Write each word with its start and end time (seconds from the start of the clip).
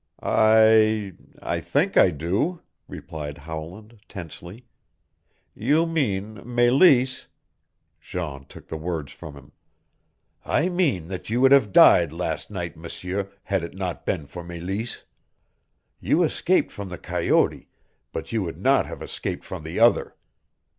"I 0.23 1.13
I 1.43 1.59
think 1.59 1.95
I 1.95 2.09
do," 2.09 2.63
replied 2.87 3.37
Howland 3.37 3.99
tensely. 4.09 4.65
"You 5.53 5.85
mean 5.85 6.41
Meleese" 6.43 7.27
Jean 8.01 8.45
took 8.45 8.67
the 8.67 8.77
words 8.77 9.11
from 9.11 9.35
him. 9.35 9.51
"I 10.43 10.69
mean 10.69 11.07
that 11.09 11.29
you 11.29 11.39
would 11.41 11.51
have 11.51 11.71
died 11.71 12.11
last 12.11 12.49
night, 12.49 12.75
M'seur, 12.75 13.29
had 13.43 13.63
it 13.63 13.75
not 13.75 14.03
been 14.07 14.25
for 14.25 14.43
Meleese. 14.43 15.03
You 15.99 16.23
escaped 16.23 16.71
from 16.71 16.89
the 16.89 16.97
coyote 16.97 17.67
but 18.11 18.31
you 18.31 18.41
would 18.41 18.57
not 18.57 18.87
have 18.87 19.03
escaped 19.03 19.43
from 19.43 19.61
the 19.61 19.77
other. 19.77 20.15